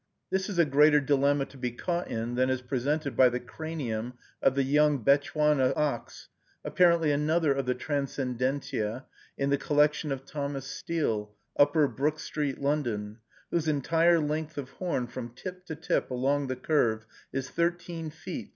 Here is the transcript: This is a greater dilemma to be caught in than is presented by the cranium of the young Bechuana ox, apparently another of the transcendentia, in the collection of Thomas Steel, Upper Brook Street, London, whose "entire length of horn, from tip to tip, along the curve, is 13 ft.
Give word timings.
This 0.31 0.49
is 0.49 0.57
a 0.57 0.65
greater 0.65 0.99
dilemma 0.99 1.45
to 1.45 1.57
be 1.59 1.69
caught 1.69 2.07
in 2.07 2.33
than 2.33 2.49
is 2.49 2.63
presented 2.63 3.15
by 3.15 3.29
the 3.29 3.39
cranium 3.39 4.13
of 4.41 4.55
the 4.55 4.63
young 4.63 5.03
Bechuana 5.05 5.77
ox, 5.77 6.27
apparently 6.65 7.11
another 7.11 7.53
of 7.53 7.67
the 7.67 7.75
transcendentia, 7.75 9.05
in 9.37 9.51
the 9.51 9.59
collection 9.59 10.11
of 10.11 10.25
Thomas 10.25 10.65
Steel, 10.65 11.35
Upper 11.55 11.87
Brook 11.87 12.17
Street, 12.17 12.59
London, 12.59 13.19
whose 13.51 13.67
"entire 13.67 14.19
length 14.19 14.57
of 14.57 14.71
horn, 14.71 15.05
from 15.05 15.35
tip 15.35 15.65
to 15.67 15.75
tip, 15.75 16.09
along 16.09 16.47
the 16.47 16.55
curve, 16.55 17.05
is 17.31 17.51
13 17.51 18.09
ft. 18.09 18.49